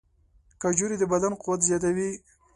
[0.61, 2.11] کجورې د بدن قوت زیاتوي.